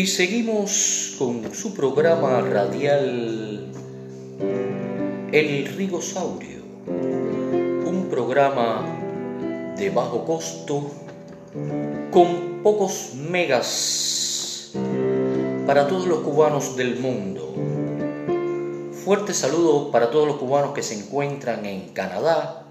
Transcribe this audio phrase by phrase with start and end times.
[0.00, 3.70] Y seguimos con su programa radial
[5.30, 8.82] El Rigosaurio, un programa
[9.76, 10.90] de bajo costo
[12.10, 14.72] con pocos megas
[15.66, 17.54] para todos los cubanos del mundo.
[19.04, 22.64] Fuerte saludo para todos los cubanos que se encuentran en Canadá,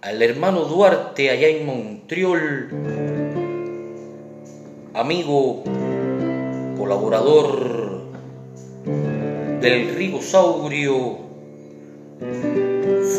[0.00, 2.70] al hermano Duarte allá en Montreal,
[4.94, 5.62] amigo,
[6.78, 8.02] colaborador
[9.60, 11.18] del Rigosaurio.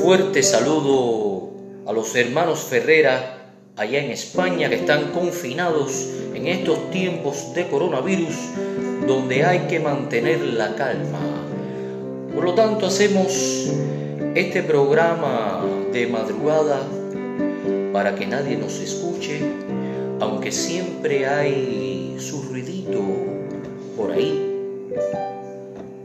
[0.02, 1.52] Fuerte saludo
[1.86, 8.36] a los hermanos Ferrera allá en España que están confinados en estos tiempos de coronavirus
[9.06, 11.20] donde hay que mantener la calma.
[12.34, 13.70] Por lo tanto hacemos
[14.36, 16.82] este programa de madrugada
[17.92, 19.42] para que nadie nos escuche,
[20.20, 23.39] aunque siempre hay su ruidito
[24.00, 24.32] por ahí.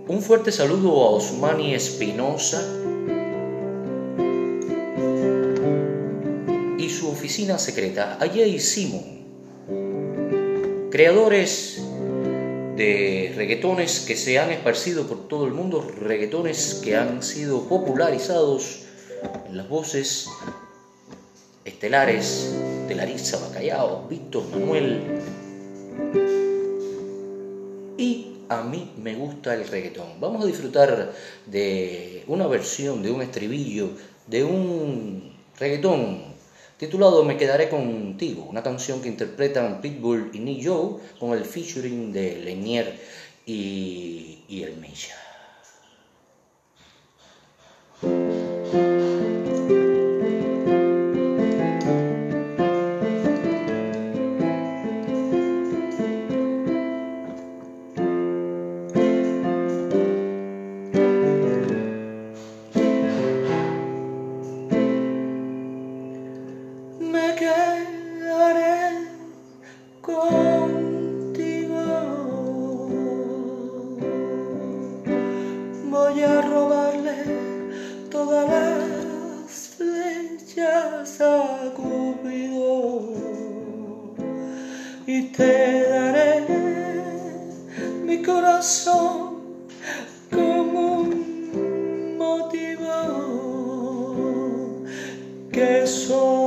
[0.09, 2.61] Un fuerte saludo a Osmani Espinosa
[6.77, 9.05] y su oficina secreta, Jay Simon,
[10.91, 11.85] creadores
[12.77, 18.81] de reggaetones que se han esparcido por todo el mundo, reggaetones que han sido popularizados
[19.49, 20.29] en las voces
[21.65, 22.53] estelares
[22.89, 25.01] de Larissa Bacallao, Víctor Manuel.
[28.65, 30.21] Mí me gusta el reggaetón.
[30.21, 31.13] Vamos a disfrutar
[31.47, 33.91] de una versión, de un estribillo,
[34.27, 36.35] de un reggaetón
[36.77, 42.13] titulado Me quedaré contigo, una canción que interpretan Pitbull y Nick Joe con el featuring
[42.13, 42.99] de Lenier
[43.47, 45.34] y, y el.
[76.15, 77.25] voy a robarle
[78.09, 83.11] todas las flechas a Cupido
[85.07, 86.47] y te daré
[88.07, 89.41] mi corazón
[90.31, 92.93] como un motivo
[95.51, 96.44] que soy.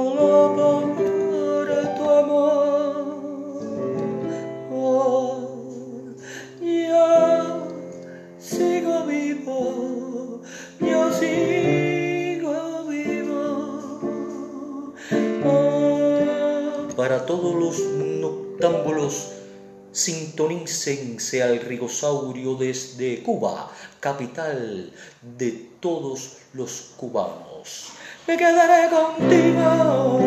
[19.91, 24.91] Sintonícense al rigosaurio desde Cuba, capital
[25.21, 27.89] de todos los cubanos.
[28.27, 30.19] Me quedaré contigo.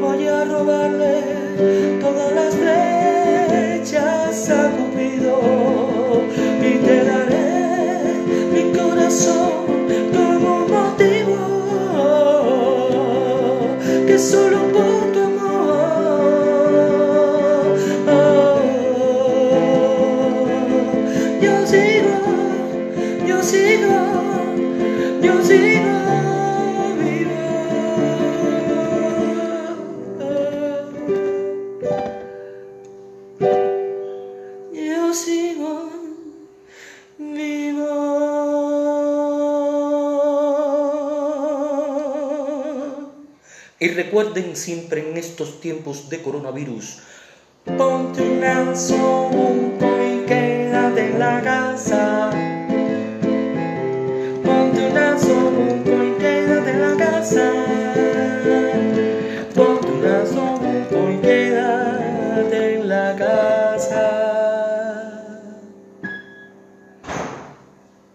[0.00, 2.54] Voy a robarle todas las
[43.82, 47.00] Y recuerden siempre en estos tiempos de coronavirus,
[47.64, 52.41] ponte un anzuelo y quédate en la casa.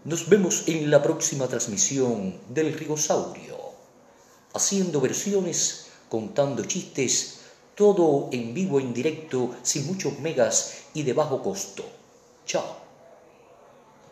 [0.07, 3.57] Nos vemos en la próxima transmisión del Rigosaurio
[4.53, 7.41] haciendo versiones, contando chistes,
[7.75, 11.83] todo en vivo, en directo, sin muchos megas y de bajo costo.
[12.45, 12.76] Chao.